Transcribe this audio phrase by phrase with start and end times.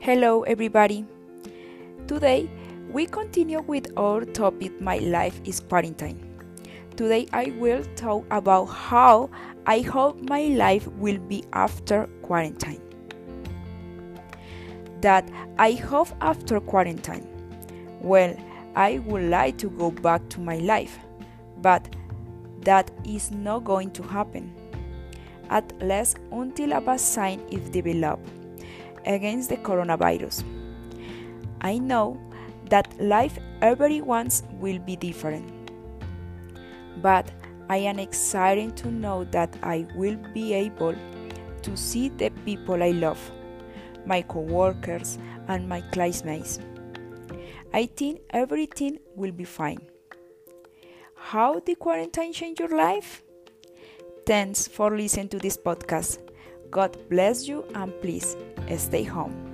[0.00, 1.04] Hello, everybody.
[2.06, 2.48] Today
[2.88, 6.16] we continue with our topic My Life is Quarantine.
[6.94, 9.28] Today I will talk about how
[9.66, 12.80] I hope my life will be after quarantine.
[15.00, 15.28] That
[15.58, 17.26] I hope after quarantine.
[18.00, 18.36] Well,
[18.76, 20.96] I would like to go back to my life,
[21.60, 21.96] but
[22.60, 24.54] that is not going to happen.
[25.50, 28.37] At least until a vaccine is developed
[29.06, 30.44] against the coronavirus.
[31.60, 32.20] I know
[32.70, 35.72] that life everyone's will be different.
[37.02, 37.30] But
[37.68, 40.94] I am excited to know that I will be able
[41.62, 43.18] to see the people I love,
[44.06, 46.58] my coworkers and my classmates.
[47.72, 49.78] I think everything will be fine.
[51.14, 53.22] How did quarantine change your life?
[54.24, 56.18] Thanks for listening to this podcast.
[56.70, 58.36] God bless you and please
[58.76, 59.47] stay home.